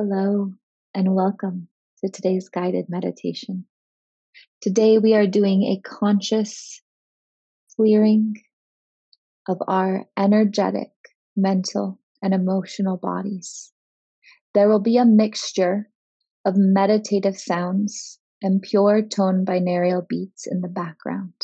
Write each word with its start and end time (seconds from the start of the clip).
Hello, 0.00 0.52
and 0.94 1.12
welcome 1.12 1.66
to 1.98 2.08
today's 2.08 2.48
guided 2.48 2.88
meditation. 2.88 3.64
Today, 4.60 4.96
we 4.96 5.12
are 5.12 5.26
doing 5.26 5.64
a 5.64 5.80
conscious 5.84 6.80
clearing 7.74 8.36
of 9.48 9.56
our 9.66 10.06
energetic, 10.16 10.92
mental, 11.36 11.98
and 12.22 12.32
emotional 12.32 12.96
bodies. 12.96 13.72
There 14.54 14.68
will 14.68 14.78
be 14.78 14.98
a 14.98 15.04
mixture 15.04 15.90
of 16.44 16.54
meditative 16.56 17.36
sounds 17.36 18.20
and 18.40 18.62
pure 18.62 19.02
tone 19.02 19.44
binaural 19.44 20.06
beats 20.06 20.46
in 20.46 20.60
the 20.60 20.68
background. 20.68 21.34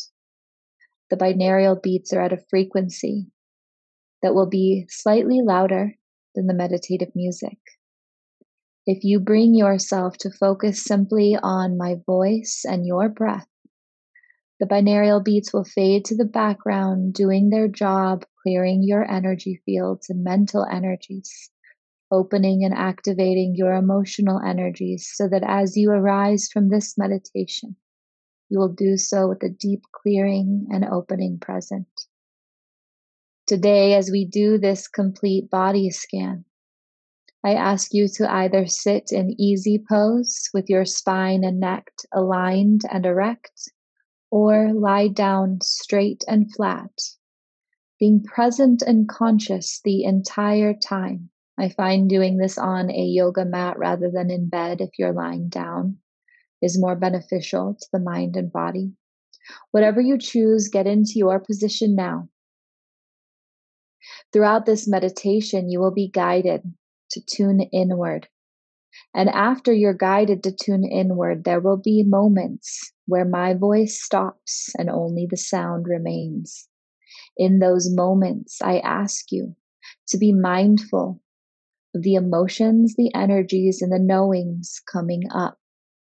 The 1.11 1.17
binaural 1.17 1.83
beats 1.83 2.13
are 2.13 2.21
at 2.21 2.33
a 2.33 2.45
frequency 2.51 3.33
that 4.23 4.37
will 4.37 4.49
be 4.49 4.87
slightly 4.89 5.41
louder 5.43 5.97
than 6.37 6.47
the 6.47 6.55
meditative 6.55 7.11
music. 7.17 7.59
If 8.87 9.03
you 9.03 9.19
bring 9.19 9.55
yourself 9.55 10.19
to 10.19 10.31
focus 10.31 10.85
simply 10.85 11.39
on 11.43 11.79
my 11.79 11.97
voice 12.05 12.65
and 12.69 12.87
your 12.87 13.09
breath, 13.09 13.49
the 14.61 14.67
binaural 14.67 15.25
beats 15.25 15.55
will 15.55 15.65
fade 15.65 16.05
to 16.07 16.17
the 16.17 16.27
background, 16.27 17.15
doing 17.15 17.49
their 17.49 17.67
job, 17.67 18.27
clearing 18.43 18.83
your 18.83 19.11
energy 19.11 19.63
fields 19.65 20.11
and 20.11 20.23
mental 20.23 20.67
energies, 20.71 21.51
opening 22.11 22.63
and 22.63 22.75
activating 22.75 23.55
your 23.57 23.73
emotional 23.73 24.39
energies 24.41 25.11
so 25.15 25.29
that 25.29 25.43
as 25.43 25.79
you 25.79 25.91
arise 25.91 26.51
from 26.53 26.69
this 26.69 26.99
meditation, 26.99 27.77
you 28.51 28.59
will 28.59 28.73
do 28.73 28.99
so 28.99 29.29
with 29.29 29.43
a 29.43 29.49
deep 29.49 29.83
clearing 29.93 30.67
and 30.71 30.85
opening 30.85 31.39
present. 31.41 31.89
Today, 33.47 33.95
as 33.95 34.11
we 34.11 34.27
do 34.27 34.59
this 34.59 34.89
complete 34.89 35.49
body 35.51 35.91
scan, 35.91 36.45
I 37.47 37.53
ask 37.53 37.93
you 37.93 38.09
to 38.09 38.33
either 38.33 38.67
sit 38.67 39.13
in 39.13 39.39
easy 39.39 39.79
pose 39.79 40.49
with 40.55 40.71
your 40.71 40.87
spine 40.87 41.45
and 41.45 41.61
neck 41.61 41.91
aligned 42.11 42.81
and 42.91 43.05
erect, 43.05 43.71
or 44.31 44.73
lie 44.73 45.09
down 45.09 45.59
straight 45.61 46.25
and 46.27 46.51
flat, 46.55 46.91
being 48.01 48.23
present 48.23 48.81
and 48.81 49.07
conscious 49.07 49.83
the 49.85 50.05
entire 50.05 50.73
time. 50.73 51.29
I 51.59 51.69
find 51.69 52.09
doing 52.09 52.39
this 52.39 52.57
on 52.57 52.91
a 52.91 53.05
yoga 53.05 53.45
mat 53.45 53.79
rather 53.79 54.11
than 54.11 54.31
in 54.31 54.49
bed 54.49 54.81
if 54.81 54.99
you're 54.99 55.13
lying 55.13 55.51
down 55.51 55.99
is 56.63 56.81
more 56.81 56.97
beneficial 56.97 57.75
to 57.79 57.87
the 57.93 58.01
mind 58.01 58.39
and 58.39 58.51
body. 58.51 58.95
Whatever 59.71 60.01
you 60.01 60.17
choose, 60.17 60.69
get 60.69 60.87
into 60.87 61.13
your 61.17 61.41
position 61.41 61.95
now. 61.95 62.31
Throughout 64.33 64.65
this 64.65 64.89
meditation, 64.89 65.69
you 65.69 65.79
will 65.79 65.93
be 65.93 66.09
guided 66.09 66.63
to 67.15 67.21
tune 67.21 67.61
inward. 67.73 68.29
And 69.15 69.29
after 69.29 69.73
you're 69.73 69.95
guided 69.95 70.43
to 70.45 70.53
tune 70.53 70.85
inward, 70.85 71.45
there 71.45 71.61
will 71.61 71.77
be 71.77 72.05
moments 72.05 72.93
where 73.07 73.25
my 73.25 73.55
voice 73.55 74.01
stops 74.01 74.71
and 74.79 74.89
only 74.89 75.27
the 75.29 75.37
sound 75.37 75.87
remains. 75.89 76.69
In 77.37 77.59
those 77.59 77.93
moments, 77.93 78.61
I 78.63 78.79
ask 78.79 79.33
you 79.33 79.57
to 80.09 80.19
be 80.19 80.33
mindful 80.33 81.21
of 81.95 82.03
the 82.03 82.15
emotions, 82.15 82.95
the 82.97 83.13
energies, 83.15 83.83
and 83.83 83.93
the 83.93 83.99
knowings 83.99 84.81
coming 84.91 85.23
up, 85.33 85.59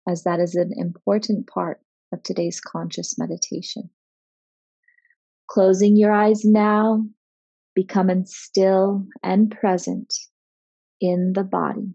as 0.08 0.24
that 0.24 0.40
is 0.40 0.56
an 0.56 0.72
important 0.76 1.48
part 1.48 1.82
of 2.12 2.24
today's 2.24 2.60
conscious 2.60 3.18
meditation. 3.18 3.90
Closing 5.48 5.96
your 5.96 6.12
eyes 6.12 6.46
now, 6.46 7.04
becoming 7.76 8.26
still 8.26 9.06
and 9.24 9.52
present 9.52 10.14
in 11.02 11.34
the 11.34 11.44
body, 11.44 11.94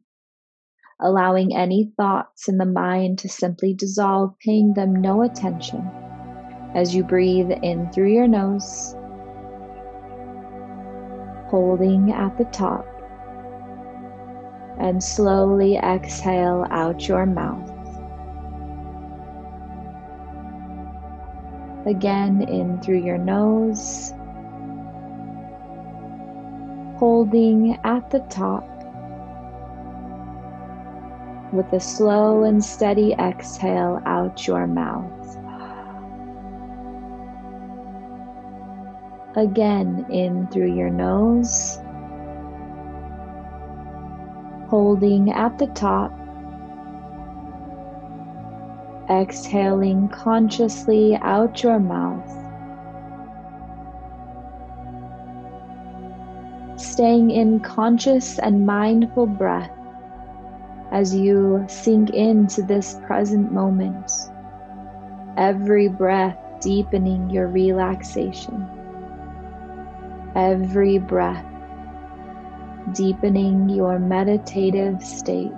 allowing 1.00 1.54
any 1.56 1.92
thoughts 1.96 2.48
in 2.48 2.58
the 2.58 2.66
mind 2.66 3.18
to 3.18 3.28
simply 3.28 3.74
dissolve, 3.74 4.34
paying 4.44 4.74
them 4.74 4.94
no 4.94 5.22
attention 5.22 5.88
as 6.74 6.94
you 6.94 7.04
breathe 7.04 7.50
in 7.62 7.90
through 7.92 8.12
your 8.12 8.26
nose, 8.26 8.94
holding 11.48 12.12
at 12.12 12.36
the 12.36 12.44
top, 12.46 12.86
and 14.78 15.02
slowly 15.02 15.76
exhale 15.76 16.66
out 16.70 17.06
your 17.06 17.26
mouth. 17.26 17.70
Again, 21.86 22.42
in 22.48 22.80
through 22.80 23.04
your 23.04 23.18
nose, 23.18 24.12
holding 26.98 27.78
at 27.84 28.10
the 28.10 28.20
top 28.30 28.73
with 31.54 31.72
a 31.72 31.78
slow 31.78 32.42
and 32.42 32.62
steady 32.64 33.12
exhale 33.12 34.02
out 34.06 34.46
your 34.46 34.66
mouth. 34.66 35.12
Again, 39.36 40.04
in 40.10 40.48
through 40.48 40.74
your 40.76 40.90
nose, 40.90 41.78
holding 44.68 45.30
at 45.30 45.58
the 45.58 45.68
top, 45.68 46.12
exhaling 49.08 50.08
consciously 50.08 51.16
out 51.22 51.62
your 51.62 51.78
mouth. 51.78 52.30
Staying 56.80 57.30
in 57.30 57.60
conscious 57.60 58.38
and 58.38 58.66
mindful 58.66 59.26
breath 59.26 59.73
as 60.94 61.12
you 61.12 61.64
sink 61.68 62.10
into 62.10 62.62
this 62.62 62.96
present 63.04 63.50
moment. 63.50 64.08
Every 65.36 65.88
breath 65.88 66.38
deepening 66.60 67.30
your 67.30 67.48
relaxation. 67.48 68.68
Every 70.36 70.98
breath 70.98 71.44
deepening 72.92 73.68
your 73.68 73.98
meditative 73.98 75.02
state. 75.02 75.50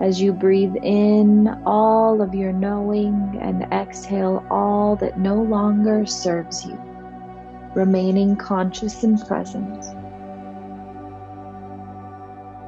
As 0.00 0.20
you 0.20 0.32
breathe 0.32 0.74
in 0.82 1.46
all 1.64 2.20
of 2.20 2.34
your 2.34 2.52
knowing 2.52 3.38
and 3.40 3.62
exhale 3.72 4.44
all 4.50 4.96
that 4.96 5.20
no 5.20 5.40
longer 5.40 6.04
serves 6.04 6.66
you, 6.66 6.76
remaining 7.76 8.34
conscious 8.34 9.04
and 9.04 9.24
present 9.24 10.01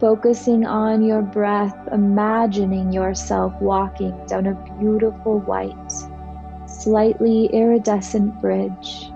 focusing 0.05 0.67
on 0.67 1.01
your 1.03 1.23
breath, 1.23 1.75
imagining 1.91 2.93
yourself 2.93 3.55
walking 3.59 4.15
down 4.27 4.47
a 4.47 4.77
beautiful 4.79 5.39
white, 5.41 5.93
slightly 6.67 7.47
iridescent 7.47 8.39
bridge. 8.39 9.11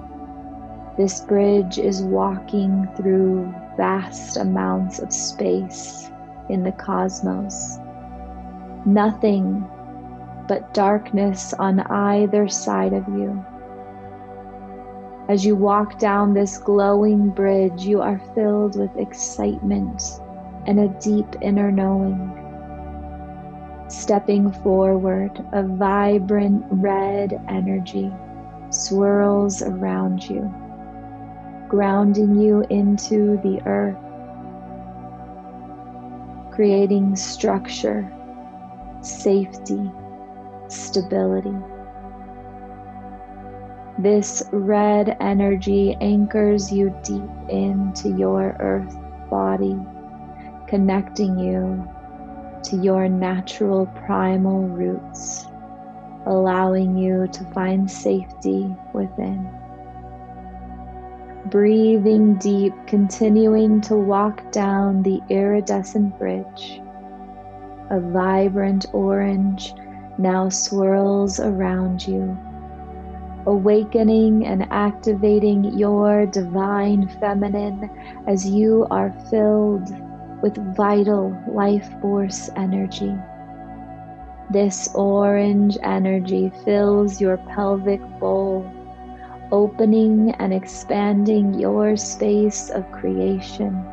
This 0.97 1.21
bridge 1.21 1.78
is 1.78 2.00
walking 2.00 2.88
through 2.97 3.54
vast 3.77 4.38
amounts 4.38 4.98
of 4.98 5.12
space 5.12 6.10
in 6.48 6.62
the 6.62 6.72
cosmos. 6.72 7.77
Nothing 8.87 9.69
but 10.48 10.72
darkness 10.72 11.53
on 11.53 11.81
either 11.81 12.48
side 12.48 12.94
of 12.94 13.06
you. 13.09 13.44
As 15.28 15.44
you 15.44 15.54
walk 15.54 15.98
down 15.98 16.32
this 16.32 16.56
glowing 16.56 17.28
bridge, 17.28 17.84
you 17.84 18.00
are 18.00 18.22
filled 18.34 18.78
with 18.78 18.97
excitement 18.97 20.00
and 20.68 20.80
a 20.80 20.88
deep 21.00 21.26
inner 21.40 21.72
knowing. 21.72 22.30
Stepping 23.88 24.52
forward, 24.52 25.42
a 25.52 25.62
vibrant 25.62 26.62
red 26.70 27.40
energy 27.48 28.12
swirls 28.68 29.62
around 29.62 30.28
you, 30.28 30.42
grounding 31.68 32.38
you 32.38 32.66
into 32.68 33.38
the 33.38 33.62
earth, 33.65 33.97
creating 36.53 37.16
structure, 37.16 38.12
safety, 39.00 39.91
stability. 40.68 41.56
This 43.98 44.42
red 44.53 45.16
energy 45.18 45.97
anchors 46.03 46.71
you 46.71 46.94
deep 47.03 47.48
into 47.48 48.10
your 48.10 48.54
earth 48.60 48.94
body 49.30 49.78
connecting 50.68 51.38
you 51.38 51.88
to 52.62 52.76
your 52.76 53.09
natural 53.09 53.86
primal 53.86 54.62
roots, 54.68 55.47
allowing 56.26 56.97
you 56.97 57.26
to 57.32 57.44
find 57.53 57.91
safety 57.91 58.74
within. 58.92 59.48
Breathing 61.47 62.34
deep, 62.34 62.74
continuing 62.86 63.80
to 63.82 63.97
walk 63.97 64.53
down 64.53 65.03
the 65.03 65.22
iridescent 65.30 66.18
bridge. 66.18 66.82
A 67.91 68.00
vibrant 68.00 68.84
orange 68.92 69.72
now 70.18 70.50
swirls 70.50 71.41
around 71.41 72.06
you, 72.06 72.36
awakening 73.47 74.44
and 74.44 74.66
activating 74.71 75.64
your 75.78 76.26
divine 76.26 77.09
feminine 77.21 77.88
as 78.26 78.47
you 78.47 78.86
are 78.91 79.10
filled 79.30 79.88
with 80.42 80.76
vital 80.76 81.36
life 81.48 81.88
force 82.00 82.50
energy. 82.56 83.14
This 84.50 84.88
orange 84.94 85.76
energy 85.82 86.50
fills 86.64 87.20
your 87.20 87.36
pelvic 87.36 88.00
bowl, 88.18 88.64
opening 89.52 90.30
and 90.38 90.54
expanding 90.54 91.54
your 91.54 91.96
space 91.96 92.70
of 92.70 92.90
creation, 92.92 93.84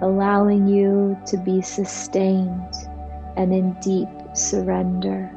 allowing 0.00 0.66
you 0.66 1.16
to 1.26 1.36
be 1.36 1.60
sustained 1.62 2.74
and 3.36 3.52
in 3.52 3.72
deep 3.80 4.08
surrender. 4.32 5.30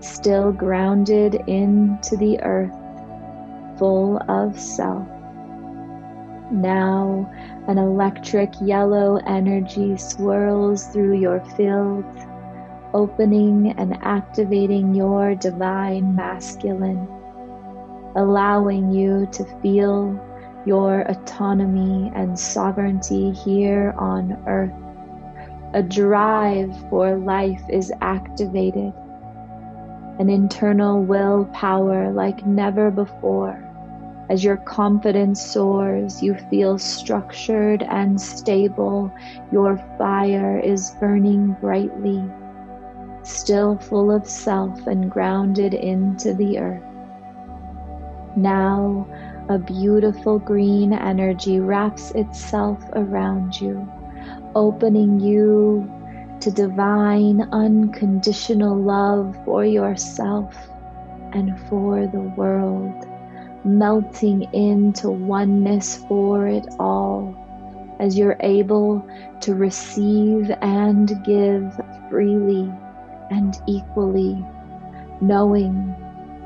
Still 0.00 0.52
grounded 0.52 1.34
into 1.48 2.16
the 2.16 2.40
earth, 2.42 2.76
full 3.78 4.18
of 4.28 4.58
self. 4.58 5.08
Now, 6.50 7.28
an 7.66 7.76
electric 7.76 8.54
yellow 8.60 9.16
energy 9.26 9.96
swirls 9.96 10.86
through 10.86 11.18
your 11.18 11.40
field, 11.56 12.04
opening 12.94 13.74
and 13.76 13.98
activating 14.02 14.94
your 14.94 15.34
divine 15.34 16.14
masculine, 16.14 17.08
allowing 18.14 18.92
you 18.92 19.26
to 19.32 19.44
feel 19.60 20.22
your 20.64 21.00
autonomy 21.02 22.12
and 22.14 22.38
sovereignty 22.38 23.32
here 23.32 23.92
on 23.98 24.40
earth. 24.46 24.72
A 25.74 25.82
drive 25.82 26.72
for 26.88 27.16
life 27.16 27.62
is 27.68 27.92
activated, 28.00 28.92
an 30.20 30.30
internal 30.30 31.02
willpower 31.02 32.12
like 32.12 32.46
never 32.46 32.92
before 32.92 33.65
as 34.28 34.42
your 34.42 34.56
confidence 34.56 35.40
soars, 35.40 36.22
you 36.22 36.34
feel 36.50 36.78
structured 36.78 37.82
and 37.84 38.20
stable. 38.20 39.12
Your 39.52 39.76
fire 39.98 40.58
is 40.58 40.90
burning 40.98 41.56
brightly, 41.60 42.24
still 43.22 43.78
full 43.78 44.10
of 44.10 44.26
self 44.26 44.86
and 44.88 45.10
grounded 45.10 45.74
into 45.74 46.34
the 46.34 46.58
earth. 46.58 46.82
Now, 48.36 49.06
a 49.48 49.58
beautiful 49.58 50.40
green 50.40 50.92
energy 50.92 51.60
wraps 51.60 52.10
itself 52.10 52.82
around 52.94 53.60
you, 53.60 53.88
opening 54.56 55.20
you 55.20 55.88
to 56.40 56.50
divine, 56.50 57.42
unconditional 57.52 58.76
love 58.76 59.36
for 59.44 59.64
yourself 59.64 60.54
and 61.32 61.58
for 61.68 62.08
the 62.08 62.20
world 62.36 63.06
melting 63.66 64.42
into 64.54 65.10
oneness 65.10 65.96
for 66.08 66.46
it 66.46 66.66
all 66.78 67.34
as 67.98 68.16
you're 68.16 68.36
able 68.40 69.04
to 69.40 69.54
receive 69.54 70.50
and 70.62 71.24
give 71.24 71.74
freely 72.08 72.72
and 73.30 73.56
equally, 73.66 74.44
knowing 75.20 75.94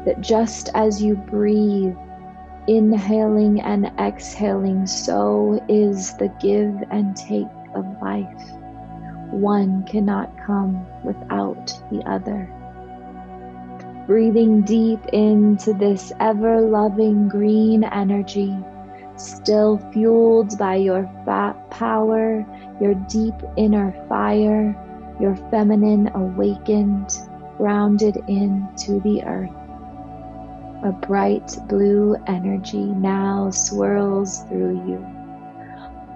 that 0.06 0.20
just 0.20 0.70
as 0.75 1.02
you 1.02 1.14
breathe, 1.14 1.94
inhaling 2.67 3.61
and 3.61 3.93
exhaling, 3.99 4.87
so 4.87 5.62
is 5.69 6.14
the 6.16 6.28
give 6.40 6.75
and 6.90 7.16
take 7.16 7.49
of 7.75 7.84
life. 8.00 8.50
One 9.31 9.84
cannot 9.84 10.37
come 10.38 10.87
without 11.05 11.66
the 11.90 12.02
other 12.06 12.50
breathing 14.10 14.60
deep 14.62 14.98
into 15.12 15.72
this 15.72 16.12
ever 16.18 16.60
loving 16.60 17.28
green 17.28 17.84
energy, 17.84 18.58
still 19.14 19.78
fueled 19.92 20.58
by 20.58 20.74
your 20.74 21.08
fat 21.24 21.70
power, 21.70 22.44
your 22.80 22.92
deep 23.08 23.36
inner 23.56 23.92
fire, 24.08 24.74
your 25.20 25.36
feminine 25.48 26.10
awakened, 26.16 27.20
grounded 27.56 28.16
into 28.26 28.98
the 29.02 29.22
earth. 29.22 29.48
A 30.82 30.90
bright 30.90 31.56
blue 31.68 32.16
energy 32.26 32.86
now 32.86 33.48
swirls 33.52 34.42
through 34.48 34.88
you, 34.88 35.06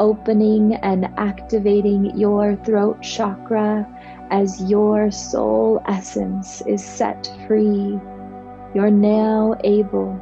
opening 0.00 0.74
and 0.82 1.04
activating 1.16 2.06
your 2.18 2.56
throat 2.56 3.00
chakra 3.02 3.86
as 4.30 4.70
your 4.70 5.10
soul 5.10 5.82
essence 5.86 6.62
is 6.66 6.84
set 6.84 7.30
free, 7.46 7.98
you're 8.74 8.90
now 8.90 9.54
able 9.64 10.20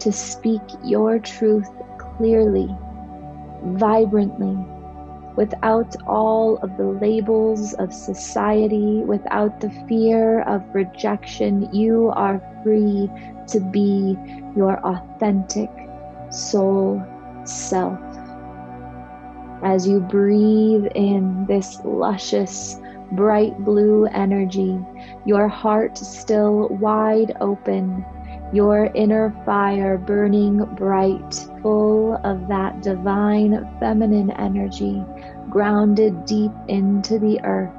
to 0.00 0.12
speak 0.12 0.62
your 0.82 1.18
truth 1.18 1.70
clearly, 1.98 2.68
vibrantly, 3.62 4.56
without 5.36 5.96
all 6.06 6.58
of 6.58 6.76
the 6.76 6.86
labels 6.86 7.74
of 7.74 7.92
society, 7.92 9.02
without 9.04 9.60
the 9.60 9.70
fear 9.88 10.42
of 10.42 10.62
rejection. 10.74 11.68
You 11.72 12.12
are 12.14 12.40
free 12.62 13.08
to 13.48 13.60
be 13.60 14.16
your 14.56 14.78
authentic 14.86 15.70
soul 16.30 17.02
self. 17.44 17.98
As 19.62 19.88
you 19.88 20.00
breathe 20.00 20.86
in 20.94 21.46
this 21.46 21.80
luscious, 21.84 22.78
bright 23.12 23.58
blue 23.64 24.06
energy, 24.06 24.78
your 25.24 25.48
heart 25.48 25.96
still 25.96 26.68
wide 26.68 27.36
open, 27.40 28.04
your 28.52 28.90
inner 28.94 29.34
fire 29.44 29.98
burning 29.98 30.64
bright, 30.76 31.48
full 31.62 32.14
of 32.24 32.48
that 32.48 32.82
divine 32.82 33.68
feminine 33.80 34.30
energy, 34.32 35.04
grounded 35.50 36.24
deep 36.24 36.52
into 36.68 37.18
the 37.18 37.40
earth. 37.44 37.72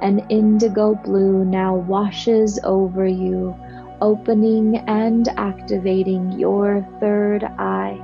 An 0.00 0.18
indigo 0.28 0.94
blue 0.94 1.44
now 1.44 1.76
washes 1.76 2.58
over 2.64 3.06
you, 3.06 3.56
opening 4.00 4.78
and 4.88 5.28
activating 5.36 6.32
your 6.32 6.86
third 7.00 7.44
eye. 7.44 8.00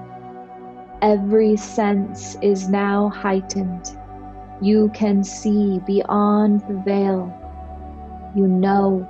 Every 1.02 1.56
sense 1.56 2.36
is 2.40 2.68
now 2.68 3.08
heightened 3.08 3.98
you 4.60 4.90
can 4.92 5.22
see 5.22 5.78
beyond 5.86 6.62
the 6.62 6.74
veil. 6.84 7.32
You 8.34 8.46
know, 8.46 9.08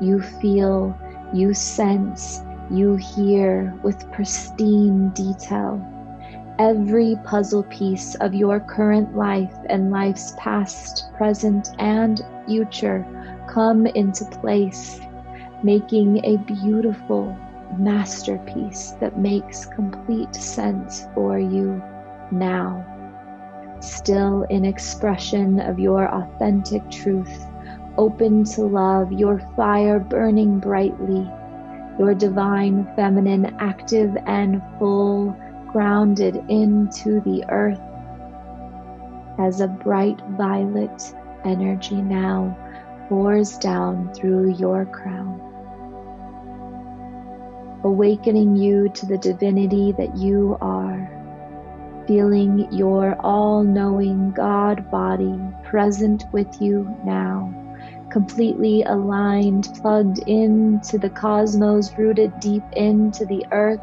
you 0.00 0.22
feel, 0.22 0.96
you 1.32 1.52
sense, 1.52 2.42
you 2.70 2.96
hear 2.96 3.74
with 3.82 4.10
pristine 4.12 5.10
detail. 5.10 5.84
Every 6.58 7.16
puzzle 7.24 7.64
piece 7.64 8.14
of 8.16 8.34
your 8.34 8.60
current 8.60 9.14
life 9.14 9.54
and 9.68 9.90
life's 9.90 10.32
past, 10.38 11.12
present, 11.18 11.68
and 11.78 12.22
future 12.46 13.06
come 13.48 13.86
into 13.86 14.24
place, 14.24 15.00
making 15.62 16.24
a 16.24 16.38
beautiful 16.38 17.36
masterpiece 17.76 18.92
that 19.00 19.18
makes 19.18 19.66
complete 19.66 20.34
sense 20.34 21.06
for 21.14 21.38
you 21.38 21.82
now 22.30 22.95
still 23.80 24.42
in 24.44 24.64
expression 24.64 25.60
of 25.60 25.78
your 25.78 26.08
authentic 26.08 26.88
truth, 26.90 27.46
open 27.98 28.44
to 28.44 28.62
love, 28.62 29.12
your 29.12 29.38
fire 29.56 29.98
burning 29.98 30.58
brightly, 30.58 31.30
your 31.98 32.14
divine 32.14 32.86
feminine 32.96 33.56
active 33.58 34.16
and 34.26 34.62
full, 34.78 35.36
grounded 35.72 36.36
into 36.48 37.20
the 37.20 37.44
earth 37.48 37.80
as 39.38 39.60
a 39.60 39.68
bright 39.68 40.20
violet 40.30 41.14
energy 41.44 42.00
now 42.00 42.56
pours 43.08 43.58
down 43.58 44.12
through 44.14 44.54
your 44.54 44.84
crown, 44.86 45.40
awakening 47.84 48.56
you 48.56 48.88
to 48.88 49.06
the 49.06 49.18
divinity 49.18 49.92
that 49.92 50.16
you 50.16 50.56
are 50.60 51.15
feeling 52.06 52.72
your 52.72 53.16
all 53.20 53.62
knowing 53.62 54.30
God 54.30 54.90
body 54.90 55.38
present 55.64 56.24
with 56.32 56.60
you 56.60 56.96
now, 57.04 57.52
completely 58.10 58.82
aligned, 58.84 59.68
plugged 59.80 60.18
into 60.28 60.98
the 60.98 61.10
cosmos, 61.10 61.92
rooted 61.98 62.38
deep 62.40 62.62
into 62.72 63.26
the 63.26 63.44
earth. 63.52 63.80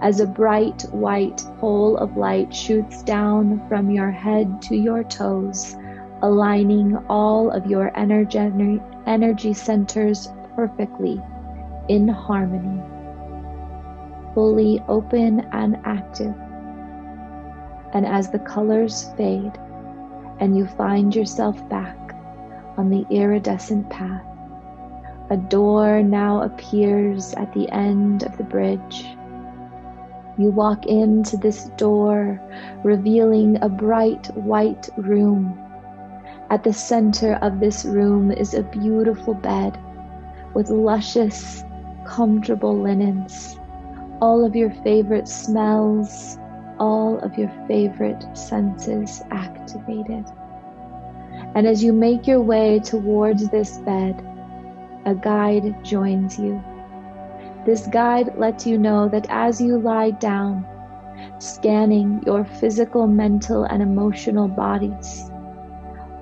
As 0.00 0.20
a 0.20 0.26
bright 0.26 0.82
white 0.92 1.44
pole 1.58 1.96
of 1.96 2.16
light 2.16 2.54
shoots 2.54 3.02
down 3.02 3.66
from 3.68 3.90
your 3.90 4.12
head 4.12 4.62
to 4.62 4.76
your 4.76 5.02
toes, 5.02 5.76
aligning 6.22 6.96
all 7.08 7.50
of 7.50 7.66
your 7.66 7.90
energy, 7.98 8.80
energy 9.06 9.52
centers 9.52 10.28
perfectly 10.54 11.20
in 11.88 12.06
harmony, 12.06 12.80
fully 14.34 14.82
open 14.88 15.40
and 15.52 15.78
active 15.84 16.34
and 17.92 18.06
as 18.06 18.30
the 18.30 18.38
colors 18.38 19.10
fade 19.16 19.58
and 20.40 20.56
you 20.56 20.66
find 20.66 21.14
yourself 21.14 21.68
back 21.68 21.96
on 22.76 22.90
the 22.90 23.06
iridescent 23.10 23.88
path, 23.90 24.24
a 25.30 25.36
door 25.36 26.02
now 26.02 26.42
appears 26.42 27.34
at 27.34 27.52
the 27.52 27.68
end 27.70 28.22
of 28.22 28.36
the 28.38 28.44
bridge. 28.44 29.06
You 30.38 30.50
walk 30.50 30.86
into 30.86 31.36
this 31.36 31.64
door, 31.76 32.40
revealing 32.84 33.58
a 33.60 33.68
bright 33.68 34.26
white 34.36 34.88
room. 34.96 35.58
At 36.50 36.62
the 36.62 36.72
center 36.72 37.34
of 37.42 37.60
this 37.60 37.84
room 37.84 38.30
is 38.30 38.54
a 38.54 38.62
beautiful 38.62 39.34
bed 39.34 39.78
with 40.54 40.70
luscious, 40.70 41.64
comfortable 42.06 42.74
linens, 42.76 43.58
all 44.20 44.44
of 44.44 44.56
your 44.56 44.70
favorite 44.70 45.28
smells, 45.28 46.38
all 46.78 47.18
of 47.20 47.36
your 47.38 47.50
favorite 47.66 48.24
senses 48.36 49.22
activated. 49.30 50.24
And 51.54 51.66
as 51.66 51.82
you 51.82 51.92
make 51.92 52.26
your 52.26 52.40
way 52.40 52.80
towards 52.80 53.48
this 53.48 53.78
bed, 53.78 54.22
a 55.04 55.14
guide 55.14 55.84
joins 55.84 56.38
you. 56.38 56.62
This 57.64 57.86
guide 57.86 58.36
lets 58.36 58.66
you 58.66 58.78
know 58.78 59.08
that 59.08 59.26
as 59.28 59.60
you 59.60 59.78
lie 59.78 60.10
down, 60.10 60.66
scanning 61.38 62.22
your 62.26 62.44
physical, 62.44 63.06
mental, 63.06 63.64
and 63.64 63.82
emotional 63.82 64.48
bodies, 64.48 65.30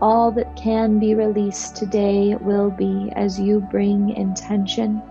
all 0.01 0.31
that 0.33 0.57
can 0.57 0.99
be 0.99 1.15
released 1.15 1.77
today 1.77 2.37
will 2.41 2.71
be 2.71 3.11
as 3.17 3.41
you 3.41 3.61
bring 3.61 4.11
intention 4.11 5.03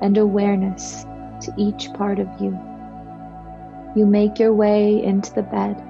and 0.00 0.18
awareness 0.18 1.06
to 1.40 1.52
each 1.56 1.92
part 1.92 2.18
of 2.18 2.28
you. 2.40 2.58
You 3.94 4.06
make 4.06 4.38
your 4.38 4.52
way 4.52 5.02
into 5.02 5.32
the 5.34 5.42
bed, 5.42 5.80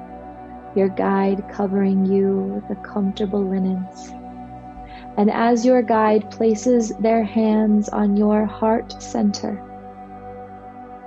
your 0.74 0.88
guide 0.88 1.48
covering 1.48 2.04
you 2.04 2.38
with 2.54 2.68
the 2.68 2.76
comfortable 2.76 3.42
linens. 3.42 4.12
And 5.16 5.30
as 5.30 5.64
your 5.64 5.82
guide 5.82 6.30
places 6.30 6.90
their 7.00 7.22
hands 7.22 7.88
on 7.88 8.16
your 8.16 8.44
heart 8.44 9.00
center, 9.02 9.62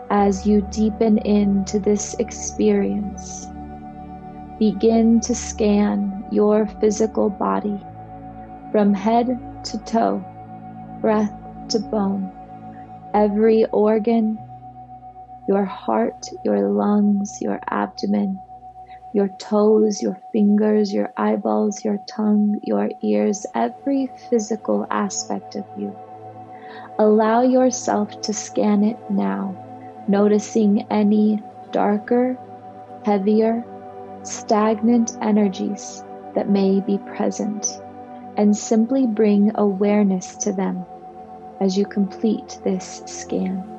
as 0.10 0.46
you 0.48 0.62
deepen 0.72 1.18
into 1.20 1.80
this 1.80 2.16
experience. 2.16 3.48
Begin 4.60 5.20
to 5.22 5.36
scan 5.36 6.26
your 6.32 6.66
physical 6.66 7.30
body 7.30 7.80
from 8.72 8.94
head 8.94 9.38
to 9.66 9.78
toe, 9.80 10.24
breath 11.02 11.34
to 11.70 11.80
bone, 11.80 12.32
every 13.14 13.66
organ, 13.66 14.40
your 15.48 15.66
heart, 15.66 16.30
your 16.44 16.70
lungs, 16.70 17.42
your 17.42 17.60
abdomen, 17.70 18.40
your 19.14 19.30
toes, 19.40 20.02
your 20.02 20.18
fingers, 20.32 20.94
your 20.94 21.12
eyeballs, 21.18 21.84
your 21.84 21.98
tongue, 22.08 22.60
your 22.64 22.90
ears, 23.02 23.46
every 23.56 24.10
physical 24.30 24.86
aspect 24.92 25.56
of 25.56 25.66
you. 25.78 25.96
Allow 27.00 27.42
yourself 27.44 28.22
to 28.22 28.34
scan 28.34 28.84
it 28.84 28.98
now 29.10 29.64
noticing 30.08 30.86
any 30.90 31.42
darker, 31.72 32.38
heavier, 33.06 33.64
stagnant 34.24 35.12
energies 35.22 36.04
that 36.36 36.50
may 36.50 36.80
be 36.80 36.98
present, 37.00 37.80
and 38.38 38.56
simply 38.56 39.06
bring 39.06 39.52
awareness 39.56 40.36
to 40.36 40.54
them 40.54 40.86
as 41.60 41.78
you 41.78 41.86
complete 41.86 42.60
this 42.64 43.02
scan. 43.06 43.77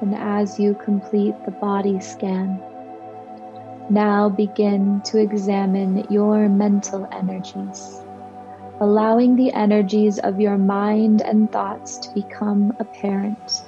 And 0.00 0.14
as 0.14 0.58
you 0.58 0.74
complete 0.74 1.34
the 1.44 1.50
body 1.50 2.00
scan, 2.00 2.60
now 3.90 4.28
begin 4.28 5.00
to 5.02 5.18
examine 5.18 6.06
your 6.10 6.48
mental 6.48 7.08
energies, 7.12 8.00
allowing 8.80 9.36
the 9.36 9.52
energies 9.52 10.18
of 10.20 10.40
your 10.40 10.56
mind 10.56 11.22
and 11.22 11.50
thoughts 11.52 11.98
to 11.98 12.14
become 12.14 12.74
apparent 12.78 13.62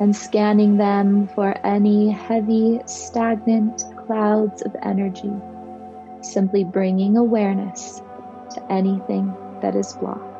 and 0.00 0.14
scanning 0.14 0.76
them 0.76 1.28
for 1.28 1.54
any 1.64 2.10
heavy, 2.10 2.80
stagnant 2.86 3.84
clouds 4.06 4.62
of 4.62 4.76
energy, 4.82 5.32
simply 6.20 6.62
bringing 6.62 7.16
awareness 7.16 8.02
to 8.50 8.72
anything 8.72 9.32
that 9.62 9.74
is 9.74 9.94
blocked. 9.94 10.33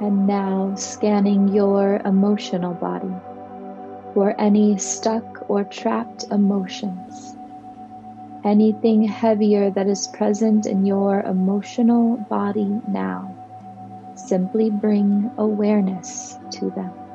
And 0.00 0.26
now 0.26 0.74
scanning 0.76 1.48
your 1.48 2.00
emotional 2.04 2.74
body 2.74 3.12
for 4.14 4.34
any 4.40 4.78
stuck 4.78 5.50
or 5.50 5.64
trapped 5.64 6.24
emotions. 6.30 7.34
Anything 8.44 9.02
heavier 9.02 9.70
that 9.70 9.88
is 9.88 10.06
present 10.08 10.66
in 10.66 10.86
your 10.86 11.20
emotional 11.22 12.16
body 12.30 12.80
now. 12.88 13.34
Simply 14.14 14.70
bring 14.70 15.30
awareness 15.36 16.38
to 16.52 16.70
them. 16.70 17.07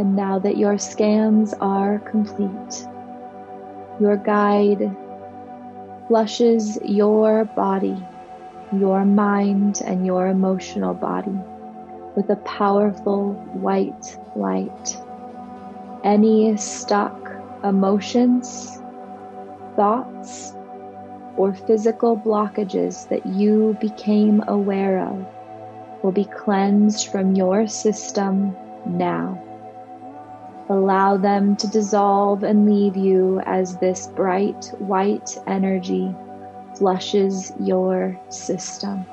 And 0.00 0.16
now 0.16 0.38
that 0.38 0.56
your 0.56 0.78
scans 0.78 1.52
are 1.60 1.98
complete, 1.98 2.88
your 4.00 4.16
guide 4.16 4.96
flushes 6.08 6.78
your 6.82 7.44
body, 7.44 8.02
your 8.72 9.04
mind, 9.04 9.82
and 9.84 10.06
your 10.06 10.28
emotional 10.28 10.94
body 10.94 11.38
with 12.16 12.30
a 12.30 12.36
powerful 12.36 13.34
white 13.52 14.18
light. 14.34 14.96
Any 16.02 16.56
stuck 16.56 17.30
emotions, 17.62 18.80
thoughts, 19.76 20.54
or 21.36 21.52
physical 21.52 22.16
blockages 22.16 23.06
that 23.10 23.26
you 23.26 23.76
became 23.82 24.42
aware 24.48 25.06
of 25.06 25.26
will 26.02 26.12
be 26.12 26.24
cleansed 26.24 27.08
from 27.08 27.34
your 27.34 27.66
system 27.66 28.56
now. 28.86 29.38
Allow 30.70 31.16
them 31.16 31.56
to 31.56 31.66
dissolve 31.66 32.44
and 32.44 32.64
leave 32.64 32.96
you 32.96 33.40
as 33.40 33.76
this 33.78 34.06
bright 34.06 34.72
white 34.78 35.36
energy 35.48 36.14
flushes 36.76 37.52
your 37.58 38.18
system. 38.28 39.04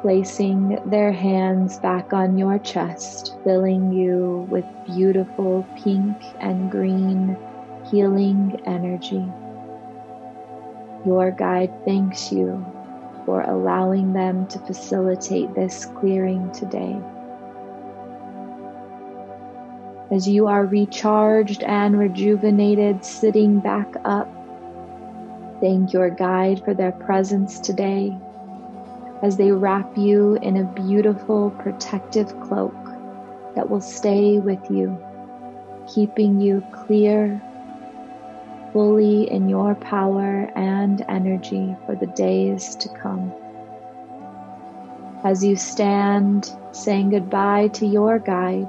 placing 0.00 0.78
their 0.88 1.10
hands 1.10 1.76
back 1.80 2.12
on 2.12 2.38
your 2.38 2.56
chest, 2.60 3.36
filling 3.42 3.92
you 3.92 4.46
with 4.48 4.64
beautiful 4.86 5.66
pink 5.82 6.16
and 6.38 6.70
green 6.70 7.36
healing 7.90 8.60
energy. 8.64 9.28
Your 11.08 11.30
guide 11.30 11.72
thanks 11.86 12.30
you 12.30 12.62
for 13.24 13.40
allowing 13.40 14.12
them 14.12 14.46
to 14.48 14.58
facilitate 14.58 15.54
this 15.54 15.86
clearing 15.86 16.52
today. 16.52 17.00
As 20.10 20.28
you 20.28 20.48
are 20.48 20.66
recharged 20.66 21.62
and 21.62 21.98
rejuvenated, 21.98 23.06
sitting 23.06 23.58
back 23.58 23.88
up, 24.04 24.28
thank 25.62 25.94
your 25.94 26.10
guide 26.10 26.62
for 26.62 26.74
their 26.74 26.92
presence 26.92 27.58
today 27.58 28.14
as 29.22 29.38
they 29.38 29.50
wrap 29.50 29.96
you 29.96 30.34
in 30.42 30.58
a 30.58 30.72
beautiful 30.74 31.52
protective 31.52 32.38
cloak 32.40 32.76
that 33.54 33.70
will 33.70 33.80
stay 33.80 34.40
with 34.40 34.70
you, 34.70 35.02
keeping 35.88 36.38
you 36.38 36.62
clear, 36.70 37.40
fully 38.72 39.30
in 39.30 39.48
your 39.48 39.74
power 39.74 40.50
and 40.54 41.04
energy 41.08 41.76
for 41.86 41.94
the 41.94 42.06
days 42.06 42.74
to 42.76 42.88
come. 42.88 43.32
As 45.24 45.44
you 45.44 45.56
stand 45.56 46.50
saying 46.72 47.10
goodbye 47.10 47.68
to 47.68 47.86
your 47.86 48.18
guide, 48.18 48.68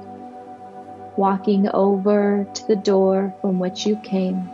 walking 1.16 1.68
over 1.72 2.46
to 2.54 2.66
the 2.66 2.76
door 2.76 3.34
from 3.40 3.58
which 3.58 3.86
you 3.86 3.96
came 3.96 4.50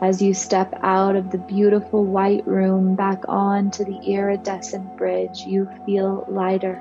as 0.00 0.20
you 0.20 0.34
step 0.34 0.74
out 0.82 1.16
of 1.16 1.30
the 1.30 1.38
beautiful 1.38 2.04
white 2.04 2.46
room 2.46 2.94
back 2.94 3.24
onto 3.28 3.82
the 3.84 3.98
iridescent 4.00 4.96
bridge, 4.96 5.46
you 5.46 5.70
feel 5.86 6.26
lighter, 6.28 6.80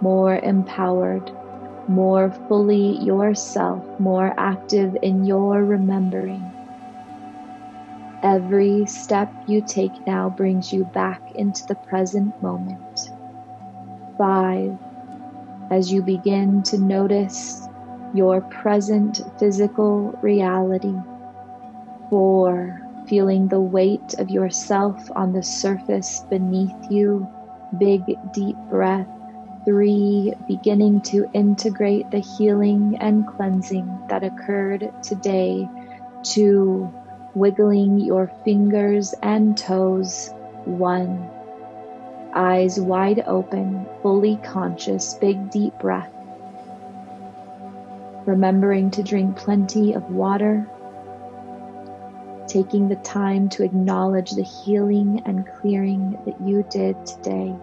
more 0.00 0.36
empowered, 0.36 1.30
more 1.88 2.30
fully 2.48 2.98
yourself, 3.02 3.84
more 3.98 4.34
active 4.38 4.96
in 5.02 5.24
your 5.24 5.64
remembering. 5.64 6.52
Every 8.22 8.86
step 8.86 9.32
you 9.46 9.62
take 9.66 10.06
now 10.06 10.28
brings 10.28 10.72
you 10.72 10.84
back 10.84 11.22
into 11.34 11.66
the 11.66 11.76
present 11.76 12.40
moment. 12.42 13.10
Five, 14.18 14.78
as 15.70 15.92
you 15.92 16.02
begin 16.02 16.62
to 16.64 16.78
notice 16.78 17.68
your 18.14 18.40
present 18.42 19.20
physical 19.38 20.18
reality 20.22 20.94
Four, 22.10 22.80
feeling 23.06 23.48
the 23.48 23.60
weight 23.60 24.14
of 24.18 24.30
yourself 24.30 25.10
on 25.14 25.34
the 25.34 25.42
surface 25.42 26.24
beneath 26.30 26.90
you. 26.90 27.28
Big, 27.78 28.00
deep 28.32 28.56
breath. 28.70 29.08
Three, 29.68 30.32
beginning 30.46 31.02
to 31.02 31.28
integrate 31.34 32.10
the 32.10 32.20
healing 32.20 32.96
and 33.02 33.26
cleansing 33.26 34.04
that 34.08 34.24
occurred 34.24 34.90
today. 35.02 35.68
Two, 36.22 36.90
wiggling 37.34 38.00
your 38.00 38.32
fingers 38.46 39.14
and 39.22 39.58
toes. 39.58 40.30
One, 40.64 41.28
eyes 42.34 42.80
wide 42.80 43.22
open, 43.26 43.86
fully 44.00 44.38
conscious, 44.42 45.12
big, 45.12 45.50
deep 45.50 45.78
breath. 45.78 46.14
Remembering 48.24 48.90
to 48.92 49.02
drink 49.02 49.36
plenty 49.36 49.92
of 49.92 50.10
water 50.10 50.66
taking 52.46 52.88
the 52.88 52.96
time 52.96 53.50
to 53.50 53.62
acknowledge 53.62 54.30
the 54.30 54.42
healing 54.42 55.22
and 55.26 55.46
clearing 55.60 56.18
that 56.24 56.40
you 56.40 56.64
did 56.70 56.96
today, 57.04 57.54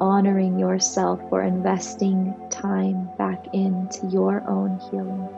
honoring 0.00 0.58
yourself 0.58 1.20
for 1.28 1.42
investing 1.42 2.34
time 2.50 3.10
back 3.18 3.46
into 3.52 4.06
your 4.08 4.42
own 4.48 4.78
healing. 4.90 5.28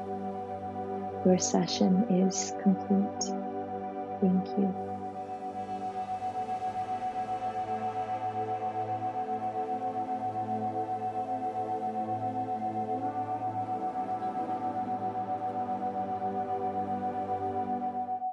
Your 1.25 1.39
session 1.39 2.05
is 2.09 2.53
complete. 2.63 3.35
Thank 4.21 4.47
you. 4.59 4.86